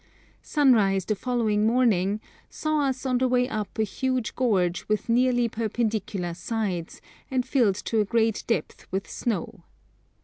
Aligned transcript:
Sunrise 0.41 1.05
the 1.05 1.13
following 1.15 1.67
morning 1.67 2.21
saw 2.49 2.85
us 2.87 3.05
on 3.05 3.19
the 3.19 3.27
way 3.27 3.47
up 3.47 3.77
a 3.77 3.83
huge 3.83 4.35
gorge 4.35 4.89
with 4.89 5.09
nearly 5.09 5.47
perpendicular 5.47 6.33
sides, 6.33 7.01
and 7.29 7.45
filled 7.45 7.75
to 7.75 7.99
a 8.01 8.05
great 8.05 8.43
depth 8.47 8.87
with 8.91 9.07
snow. 9.07 9.61